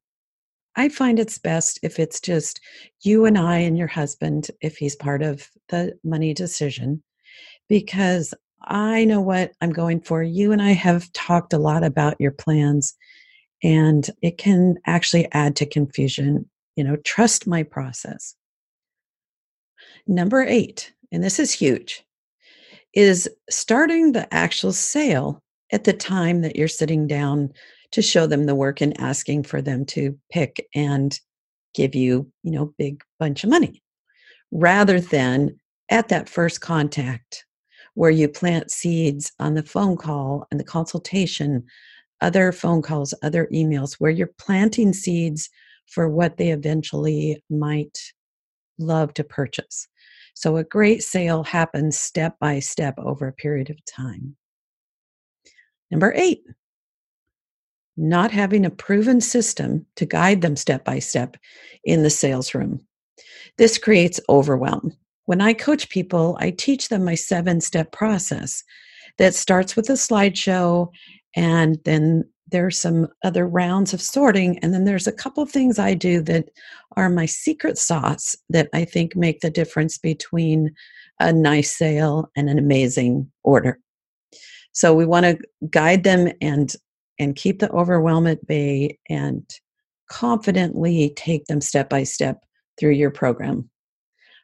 I 0.77 0.89
find 0.89 1.19
it's 1.19 1.39
best 1.39 1.79
if 1.83 1.99
it's 1.99 2.21
just 2.21 2.61
you 3.03 3.27
and 3.27 3.37
I 3.37 3.59
and 3.59 3.77
your 3.77 3.89
husband, 3.89 4.51
if 4.61 4.77
he's 4.77 4.97
part 4.97 5.23
of 5.23 5.49
the 5.69 5.93
money 6.03 6.33
decision, 6.33 7.03
because 7.69 8.33
I 8.65 9.05
know 9.05 9.21
what 9.21 9.53
I'm 9.61 9.71
going 9.71 10.01
for. 10.01 10.23
You 10.23 10.53
and 10.53 10.63
I 10.63 10.71
have 10.71 11.13
talked 11.13 11.53
a 11.53 11.59
lot 11.59 11.83
about 11.85 12.21
your 12.21 12.31
plans, 12.31 12.95
and 13.63 14.09
it 14.23 14.39
can 14.39 14.77
actually 14.87 15.29
add 15.33 15.57
to 15.57 15.67
confusion. 15.67 16.49
You 16.77 16.85
know, 16.85 16.97
trust 17.05 17.47
my 17.47 17.63
process. 17.65 18.35
Number 20.07 20.43
eight, 20.43 20.93
and 21.11 21.23
this 21.23 21.39
is 21.39 21.53
huge, 21.53 22.05
is 22.95 23.29
starting 23.51 24.13
the 24.13 24.33
actual 24.33 24.73
sale 24.73 25.43
at 25.73 25.85
the 25.85 25.93
time 25.93 26.43
that 26.43 26.57
you're 26.57 26.69
sitting 26.69 27.07
down 27.07 27.53
to 27.93 28.03
show 28.03 28.27
them 28.27 28.47
the 28.47 28.55
work 28.55 28.81
and 28.81 28.99
asking 29.01 29.45
for 29.45 29.63
them 29.63 29.85
to 29.85 30.19
pick 30.31 30.67
and 30.75 31.19
give 31.75 31.95
you, 31.95 32.31
you 32.43 32.51
know, 32.51 32.75
big 32.79 33.03
bunch 33.19 33.45
of 33.45 33.51
money 33.51 33.83
rather 34.53 35.01
than 35.01 35.59
at 35.91 36.09
that 36.09 36.29
first 36.29 36.61
contact 36.61 37.45
where 37.95 38.11
you 38.11 38.29
plant 38.29 38.71
seeds 38.71 39.33
on 39.39 39.55
the 39.55 39.63
phone 39.63 39.97
call 39.97 40.47
and 40.51 40.61
the 40.61 40.65
consultation, 40.65 41.65
other 42.21 42.53
phone 42.53 42.81
calls, 42.81 43.13
other 43.23 43.49
emails, 43.53 43.95
where 43.95 44.11
you're 44.11 44.31
planting 44.39 44.93
seeds 44.93 45.51
for 45.87 46.09
what 46.09 46.37
they 46.37 46.51
eventually 46.53 47.43
might 47.51 47.99
love 48.79 49.13
to 49.15 49.25
purchase. 49.25 49.89
So 50.35 50.57
a 50.57 50.65
great 50.65 51.03
sale 51.03 51.45
happens 51.45 51.99
step 51.99 52.37
by 52.41 52.61
step 52.61 52.95
over 52.99 53.29
a 53.29 53.33
period 53.33 53.69
of 53.69 53.85
time. 53.85 54.37
Number 55.91 56.15
eight, 56.17 56.41
not 57.97 58.31
having 58.31 58.65
a 58.65 58.71
proven 58.71 59.21
system 59.21 59.87
to 59.97 60.07
guide 60.07 60.41
them 60.41 60.57
step 60.57 60.85
by 60.85 60.99
step 60.99 61.37
in 61.85 62.03
the 62.03 62.11
sales 62.11 62.55
room. 62.55 62.81
This 63.59 63.79
creates 63.79 64.21
overwhelm. 64.29 64.97
When 65.27 65.41
I 65.41 65.53
coach 65.53 65.89
people, 65.89 66.37
I 66.41 66.51
teach 66.51 66.89
them 66.89 67.05
my 67.05 67.15
seven 67.15 67.61
step 67.61 67.93
process 67.93 68.65
that 69.19 69.35
starts 69.35 69.77
with 69.77 69.89
a 69.91 69.95
slideshow, 69.95 70.89
and 71.37 71.79
then 71.85 72.25
there's 72.49 72.79
some 72.79 73.09
other 73.25 73.47
rounds 73.47 73.95
of 73.95 74.03
sorting, 74.03 74.59
and 74.59 74.75
then 74.75 74.85
there's 74.85 75.07
a 75.07 75.13
couple 75.13 75.43
of 75.43 75.51
things 75.51 75.79
I 75.79 75.95
do 75.95 76.21
that 76.23 76.51
are 76.97 77.09
my 77.09 77.27
secret 77.27 77.79
sauce 77.79 78.37
that 78.51 78.69
I 78.75 78.85
think 78.85 79.17
make 79.17 79.41
the 79.41 79.51
difference 79.51 79.97
between 79.99 80.75
a 81.21 81.33
nice 81.33 81.77
sale 81.77 82.31
and 82.37 82.51
an 82.51 82.59
amazing 82.59 83.31
order. 83.43 83.79
So 84.73 84.95
we 84.95 85.07
want 85.07 85.27
to 85.27 85.39
guide 85.71 86.05
them 86.05 86.33
and 86.41 86.75
and 87.19 87.37
keep 87.37 87.59
the 87.59 87.71
overwhelm 87.71 88.27
at 88.27 88.47
bay 88.47 88.99
and 89.09 89.49
confidently 90.11 91.13
take 91.17 91.45
them 91.47 91.61
step 91.61 91.89
by 91.89 92.03
step 92.03 92.45
through 92.79 92.93
your 92.93 93.11
program. 93.11 93.69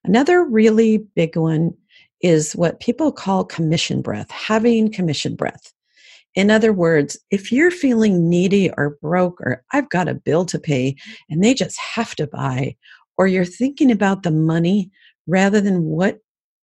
Another 0.05 0.45
really 0.45 0.99
big 1.15 1.37
one 1.37 1.75
is 2.21 2.53
what 2.53 2.81
people 2.81 3.13
call 3.13 3.45
commission 3.45 4.03
breath, 4.03 4.31
having 4.31 4.91
commission 4.91 5.35
breath. 5.37 5.73
In 6.35 6.51
other 6.51 6.73
words, 6.73 7.19
if 7.31 7.51
you're 7.51 7.71
feeling 7.71 8.29
needy 8.29 8.71
or 8.77 8.99
broke, 9.03 9.41
or 9.41 9.65
I've 9.73 9.89
got 9.89 10.09
a 10.09 10.15
bill 10.15 10.45
to 10.47 10.59
pay 10.59 10.97
and 11.29 11.43
they 11.43 11.55
just 11.55 11.79
have 11.79 12.15
to 12.17 12.27
buy, 12.27 12.77
or 13.17 13.27
you're 13.27 13.45
thinking 13.45 13.91
about 13.91 14.23
the 14.23 14.31
money 14.31 14.91
rather 15.27 15.61
than 15.61 15.83
what 15.85 16.19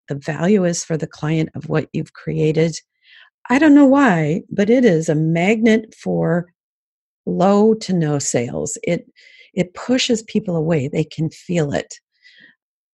the 0.08 0.14
value 0.14 0.64
is 0.64 0.84
for 0.84 0.96
the 0.96 1.06
client 1.06 1.50
of 1.54 1.68
what 1.68 1.88
you've 1.92 2.12
created, 2.14 2.76
I 3.48 3.58
don't 3.58 3.74
know 3.74 3.86
why, 3.86 4.42
but 4.50 4.70
it 4.70 4.84
is 4.84 5.08
a 5.08 5.14
magnet 5.14 5.94
for 5.94 6.52
low 7.26 7.74
to 7.74 7.92
no 7.92 8.18
sales. 8.18 8.78
It 8.82 9.06
it 9.54 9.74
pushes 9.74 10.22
people 10.22 10.56
away. 10.56 10.88
They 10.88 11.04
can 11.04 11.30
feel 11.30 11.72
it. 11.72 11.94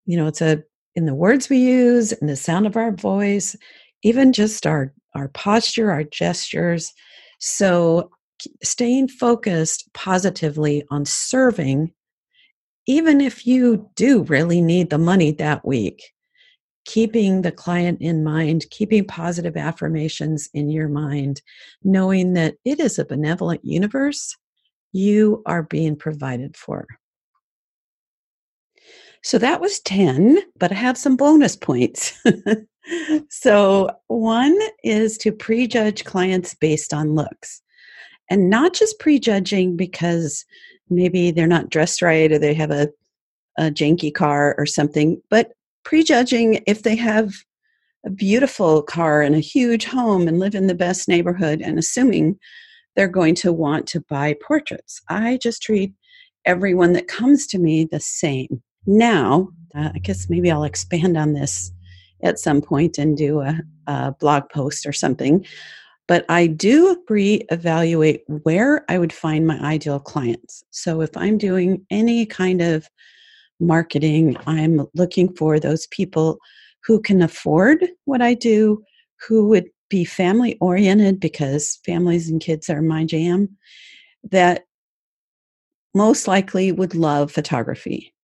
You 0.07 0.17
know, 0.17 0.27
it's 0.27 0.43
a 0.43 0.63
in 0.95 1.07
the 1.07 1.15
words 1.15 1.49
we 1.49 1.59
use, 1.59 2.13
in 2.13 2.27
the 2.27 2.37
sound 2.37 2.67
of 2.67 2.77
our 2.77 2.93
voice, 2.93 3.57
even 4.03 4.33
just 4.33 4.67
our 4.67 4.93
our 5.15 5.29
posture, 5.29 5.91
our 5.91 6.05
gestures. 6.05 6.93
So 7.39 8.11
staying 8.63 9.09
focused 9.09 9.89
positively 9.95 10.85
on 10.91 11.05
serving, 11.05 11.93
even 12.87 13.21
if 13.21 13.47
you 13.47 13.89
do 13.95 14.23
really 14.25 14.61
need 14.61 14.91
the 14.91 14.99
money 14.99 15.33
that 15.33 15.65
week, 15.67 16.03
keeping 16.85 17.43
the 17.43 17.53
client 17.53 18.01
in 18.01 18.25
mind, 18.25 18.67
keeping 18.71 19.05
positive 19.05 19.57
affirmations 19.57 20.49
in 20.53 20.69
your 20.69 20.89
mind, 20.89 21.43
knowing 21.83 22.35
that 22.35 22.55
it 22.65 22.81
is 22.81 22.99
a 22.99 23.05
benevolent 23.05 23.65
universe, 23.65 24.37
you 24.93 25.43
are 25.47 25.62
being 25.62 25.97
provided 25.97 26.57
for. 26.57 26.87
So 29.23 29.39
that 29.39 29.61
was 29.61 29.81
10, 29.81 30.39
but 30.59 30.73
I 30.73 30.75
have 30.75 30.99
some 30.99 31.17
bonus 31.17 31.55
points. 31.55 32.21
so, 33.31 33.89
one 34.09 34.59
is 34.83 35.17
to 35.19 35.31
prejudge 35.31 36.05
clients 36.05 36.55
based 36.55 36.93
on 36.93 37.15
looks 37.15 37.62
and 38.31 38.51
not 38.51 38.75
just 38.75 38.99
prejudging 38.99 39.77
because 39.77 40.45
maybe 40.91 41.31
they're 41.31 41.47
not 41.47 41.71
dressed 41.71 42.03
right 42.03 42.33
or 42.33 42.39
they 42.39 42.55
have 42.55 42.73
a, 42.73 42.89
a 43.59 43.65
janky 43.65 44.12
car 44.12 44.57
or 44.59 44.67
something, 44.67 45.23
but 45.31 45.53
prejudging 45.85 46.62
if 46.67 46.83
they 46.83 46.97
have 46.97 47.33
a 48.05 48.11
beautiful 48.11 48.83
car 48.83 49.23
and 49.23 49.35
a 49.35 49.41
huge 49.41 49.85
home 49.85 50.27
and 50.27 50.39
live 50.39 50.55
in 50.55 50.67
the 50.67 50.75
best 50.75 51.09
neighborhood 51.09 51.61
and 51.61 51.79
assuming 51.79 52.39
they're 52.97 53.09
going 53.09 53.35
to 53.37 53.53
want 53.53 53.87
to 53.89 54.01
buy 54.01 54.35
portraits. 54.47 55.01
I 55.09 55.39
just 55.43 55.62
treat 55.62 55.95
everyone 56.45 56.93
that 56.95 57.09
comes 57.09 57.47
to 57.49 57.59
me 57.59 57.85
the 57.85 58.01
same. 58.01 58.62
Now, 58.87 59.49
uh, 59.75 59.91
I 59.95 59.99
guess 59.99 60.29
maybe 60.29 60.51
I'll 60.51 60.65
expand 60.65 61.17
on 61.17 61.33
this 61.33 61.73
at 62.23 62.39
some 62.39 62.61
point 62.61 62.99
and 62.99 63.17
do 63.17 63.41
a, 63.41 63.61
a 63.87 64.12
blog 64.12 64.49
post 64.49 64.87
or 64.87 64.93
something. 64.93 65.47
But 66.09 66.25
I 66.29 66.49
do 66.49 67.03
re-evaluate 67.09 68.25
where 68.27 68.85
I 68.89 68.99
would 68.99 69.12
find 69.12 69.47
my 69.47 69.59
ideal 69.61 70.01
clients. 70.01 70.65
So 70.71 71.01
if 71.01 71.17
I'm 71.17 71.39
doing 71.39 71.87
any 71.91 72.27
kind 72.27 72.61
of 72.61 72.89
marketing, 73.62 74.37
I'm 74.47 74.87
looking 74.95 75.35
for 75.35 75.59
those 75.59 75.87
people 75.88 76.38
who 76.85 77.00
can 77.00 77.23
afford 77.23 77.87
what 78.04 78.21
I 78.21 78.35
do, 78.35 78.83
who 79.26 79.49
would 79.49 79.69
be 79.88 80.04
family 80.04 80.57
oriented 80.61 81.21
because 81.21 81.78
families 81.85 82.28
and 82.28 82.40
kids 82.40 82.69
are 82.69 82.83
my 82.83 83.04
jam, 83.04 83.49
that 84.31 84.64
most 85.95 86.26
likely 86.26 86.73
would 86.73 86.95
love 86.95 87.31
photography. 87.31 88.14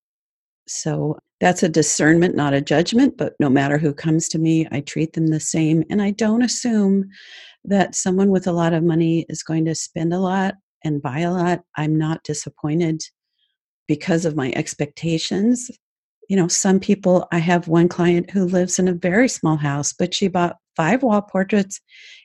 So 0.67 1.19
that's 1.39 1.63
a 1.63 1.69
discernment, 1.69 2.35
not 2.35 2.53
a 2.53 2.61
judgment, 2.61 3.17
but 3.17 3.33
no 3.39 3.49
matter 3.49 3.77
who 3.77 3.93
comes 3.93 4.27
to 4.29 4.39
me, 4.39 4.67
I 4.71 4.81
treat 4.81 5.13
them 5.13 5.27
the 5.27 5.39
same. 5.39 5.83
And 5.89 6.01
I 6.01 6.11
don't 6.11 6.41
assume 6.41 7.09
that 7.63 7.95
someone 7.95 8.29
with 8.29 8.47
a 8.47 8.51
lot 8.51 8.73
of 8.73 8.83
money 8.83 9.25
is 9.29 9.43
going 9.43 9.65
to 9.65 9.75
spend 9.75 10.13
a 10.13 10.19
lot 10.19 10.55
and 10.83 11.01
buy 11.01 11.19
a 11.19 11.31
lot. 11.31 11.61
I'm 11.77 11.97
not 11.97 12.23
disappointed 12.23 13.01
because 13.89 14.23
of 14.23 14.37
my 14.37 14.53
expectations. 14.55 15.69
You 16.29 16.37
know, 16.37 16.47
some 16.47 16.79
people, 16.79 17.27
I 17.31 17.39
have 17.39 17.67
one 17.67 17.89
client 17.89 18.29
who 18.29 18.45
lives 18.45 18.79
in 18.79 18.87
a 18.87 18.93
very 18.93 19.27
small 19.27 19.57
house, 19.57 19.91
but 19.91 20.13
she 20.13 20.29
bought 20.29 20.57
five 20.77 21.03
wall 21.03 21.23
portraits 21.23 21.81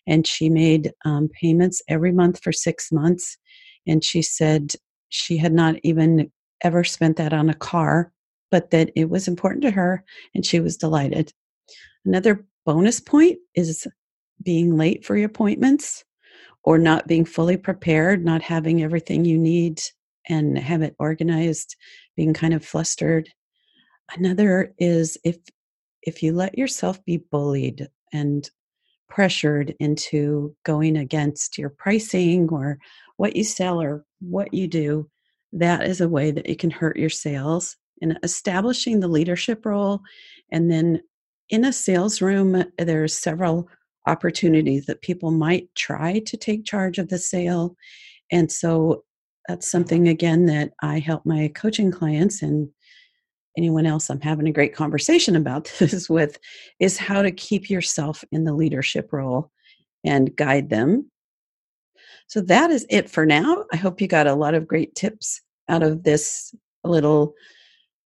and 0.07 0.27
she 0.27 0.51
made 0.51 0.93
um, 1.07 1.29
payments 1.41 1.83
every 1.89 2.13
month 2.13 2.41
for 2.43 2.53
six 2.53 2.93
months. 2.93 3.39
And 3.87 4.05
she 4.05 4.21
said 4.21 4.75
she 5.09 5.39
had 5.39 5.55
not 5.55 5.77
even 5.83 6.31
ever 6.63 6.85
spent 6.85 7.17
that 7.17 7.33
on 7.33 7.51
a 7.51 7.55
car 7.55 8.13
but 8.55 8.71
that 8.71 8.89
it 8.95 9.11
was 9.11 9.27
important 9.27 9.63
to 9.63 9.71
her 9.73 10.05
and 10.33 10.47
she 10.47 10.61
was 10.61 10.77
delighted. 10.77 11.33
Another 12.05 12.47
bonus 12.65 13.01
point 13.01 13.37
is 13.57 13.85
being 14.45 14.77
late 14.77 15.05
for 15.05 15.17
your 15.17 15.27
appointments 15.27 16.05
or 16.63 16.79
not 16.79 17.09
being 17.09 17.25
fully 17.25 17.57
prepared, 17.57 18.25
not 18.25 18.43
having 18.43 18.81
everything 18.81 19.25
you 19.25 19.39
need 19.39 19.83
and 20.29 20.59
have 20.59 20.83
it 20.83 20.97
organized, 20.99 21.77
being 22.17 22.35
kind 22.35 22.55
of 22.55 22.65
flustered. 22.65 23.29
Another 24.17 24.75
is 24.79 25.19
if 25.25 25.37
if 26.03 26.23
you 26.23 26.33
let 26.33 26.59
yourself 26.59 27.03
be 27.05 27.17
bullied 27.17 27.89
and 28.13 28.51
pressured 29.09 29.75
into 29.81 30.55
going 30.65 30.97
against 30.97 31.57
your 31.57 31.71
pricing 31.71 32.49
or 32.51 32.79
what 33.17 33.37
you 33.37 33.45
sell 33.45 33.81
or 33.81 34.05
what 34.21 34.53
you 34.53 34.67
do, 34.67 35.09
that 35.53 35.87
is 35.87 36.01
a 36.01 36.09
way 36.09 36.31
that 36.31 36.51
it 36.51 36.59
can 36.59 36.71
hurt 36.71 36.97
your 36.97 37.11
sales 37.11 37.77
And 38.03 38.19
establishing 38.23 39.01
the 39.01 39.09
leadership 39.09 39.65
role. 39.65 40.01
And 40.51 40.71
then 40.71 41.01
in 41.49 41.65
a 41.65 41.73
sales 41.73 42.21
room, 42.21 42.65
there's 42.79 43.17
several 43.17 43.69
opportunities 44.07 44.87
that 44.87 45.01
people 45.03 45.31
might 45.31 45.75
try 45.75 46.19
to 46.21 46.37
take 46.37 46.65
charge 46.65 46.99
of 46.99 47.09
the 47.09 47.19
sale. 47.19 47.77
And 48.31 48.51
so 48.51 49.05
that's 49.49 49.71
something, 49.71 50.09
again, 50.09 50.47
that 50.47 50.73
I 50.83 50.99
help 50.99 51.27
my 51.27 51.49
coaching 51.55 51.91
clients 51.91 52.43
and 52.43 52.69
anyone 53.57 53.87
else 53.87 54.11
I'm 54.11 54.21
having 54.21 54.49
a 54.49 54.53
great 54.53 54.75
conversation 54.75 55.37
about 55.37 55.73
this 55.79 56.09
with 56.09 56.39
is 56.81 56.99
how 56.99 57.23
to 57.23 57.31
keep 57.31 57.71
yourself 57.71 58.25
in 58.33 58.45
the 58.45 58.55
leadership 58.55 59.13
role 59.13 59.51
and 60.05 60.35
guide 60.37 60.71
them. 60.71 61.11
So 62.27 62.41
that 62.43 62.71
is 62.71 62.87
it 62.91 63.11
for 63.11 63.27
now. 63.27 63.65
I 63.73 63.77
hope 63.77 64.01
you 64.01 64.09
got 64.09 64.27
a 64.27 64.35
lot 64.35 64.55
of 64.55 64.67
great 64.67 64.95
tips 64.95 65.41
out 65.69 65.83
of 65.83 66.03
this 66.03 66.55
little 66.83 67.35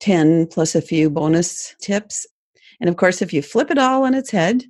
10 0.00 0.46
plus 0.48 0.74
a 0.74 0.82
few 0.82 1.10
bonus 1.10 1.74
tips. 1.80 2.26
And 2.80 2.88
of 2.88 2.96
course, 2.96 3.22
if 3.22 3.32
you 3.32 3.42
flip 3.42 3.70
it 3.70 3.78
all 3.78 4.04
on 4.04 4.14
its 4.14 4.30
head, 4.30 4.64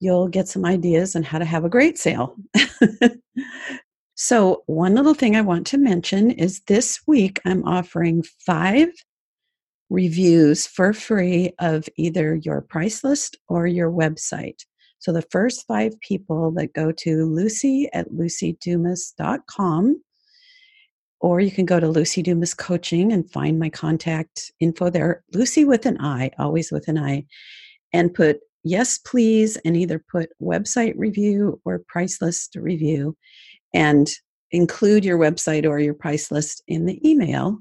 you'll 0.00 0.28
get 0.28 0.48
some 0.48 0.64
ideas 0.64 1.14
on 1.14 1.22
how 1.22 1.38
to 1.38 1.44
have 1.44 1.64
a 1.64 1.70
great 1.70 1.98
sale. 1.98 2.36
so, 4.22 4.64
one 4.66 4.96
little 4.96 5.14
thing 5.14 5.34
I 5.34 5.40
want 5.40 5.66
to 5.68 5.78
mention 5.78 6.30
is 6.32 6.60
this 6.66 7.00
week 7.06 7.40
I'm 7.46 7.64
offering 7.64 8.22
five 8.44 8.90
reviews 9.88 10.66
for 10.66 10.92
free 10.92 11.54
of 11.58 11.88
either 11.96 12.34
your 12.34 12.60
price 12.60 13.02
list 13.02 13.38
or 13.48 13.66
your 13.66 13.90
website. 13.90 14.60
So, 14.98 15.10
the 15.10 15.24
first 15.30 15.66
five 15.66 15.98
people 16.02 16.50
that 16.56 16.74
go 16.74 16.92
to 16.92 17.26
luci 17.26 17.88
at 17.94 18.10
lucidumas.com 18.10 20.02
or 21.20 21.40
you 21.40 21.50
can 21.50 21.64
go 21.64 21.80
to 21.80 21.86
Luci 21.86 22.22
Dumas 22.22 22.52
Coaching 22.52 23.12
and 23.14 23.30
find 23.32 23.58
my 23.58 23.70
contact 23.70 24.52
info 24.60 24.90
there. 24.90 25.24
Luci 25.34 25.66
with 25.66 25.86
an 25.86 25.98
I, 25.98 26.30
always 26.38 26.70
with 26.70 26.88
an 26.88 26.98
I, 26.98 27.24
and 27.94 28.12
put 28.12 28.40
yes, 28.64 28.98
please, 28.98 29.56
and 29.64 29.78
either 29.78 29.98
put 30.12 30.28
website 30.42 30.92
review 30.98 31.58
or 31.64 31.84
price 31.88 32.20
list 32.20 32.54
review 32.56 33.16
and 33.72 34.10
include 34.50 35.04
your 35.04 35.18
website 35.18 35.68
or 35.68 35.78
your 35.78 35.94
price 35.94 36.30
list 36.30 36.62
in 36.66 36.86
the 36.86 37.08
email. 37.08 37.58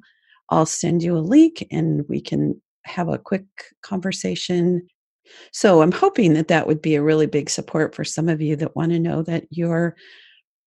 I'll 0.49 0.65
send 0.65 1.03
you 1.03 1.15
a 1.15 1.19
link 1.19 1.65
and 1.71 2.03
we 2.09 2.21
can 2.21 2.59
have 2.85 3.07
a 3.07 3.19
quick 3.19 3.45
conversation. 3.83 4.87
So 5.51 5.81
I'm 5.81 5.91
hoping 5.91 6.33
that 6.33 6.47
that 6.47 6.65
would 6.65 6.81
be 6.81 6.95
a 6.95 7.03
really 7.03 7.27
big 7.27 7.49
support 7.49 7.93
for 7.93 8.03
some 8.03 8.27
of 8.27 8.41
you 8.41 8.55
that 8.55 8.75
want 8.75 8.91
to 8.91 8.99
know 8.99 9.21
that 9.23 9.45
your 9.51 9.95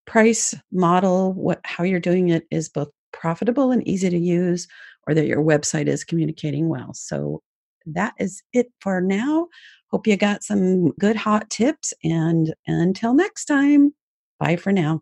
price 0.05 0.53
model, 0.71 1.33
what 1.33 1.61
how 1.63 1.83
you're 1.83 1.99
doing 1.99 2.29
it 2.29 2.45
is 2.51 2.69
both 2.69 2.89
profitable 3.11 3.71
and 3.71 3.87
easy 3.87 4.09
to 4.09 4.17
use, 4.17 4.67
or 5.07 5.15
that 5.15 5.27
your 5.27 5.41
website 5.41 5.87
is 5.87 6.03
communicating 6.03 6.69
well. 6.69 6.93
So 6.93 7.41
that 7.87 8.13
is 8.19 8.43
it 8.53 8.67
for 8.81 9.01
now. 9.01 9.47
Hope 9.89 10.05
you 10.05 10.15
got 10.15 10.43
some 10.43 10.91
good 10.91 11.15
hot 11.15 11.49
tips 11.49 11.93
and 12.03 12.53
until 12.67 13.13
next 13.13 13.45
time, 13.45 13.93
bye 14.39 14.55
for 14.55 14.71
now. 14.71 15.01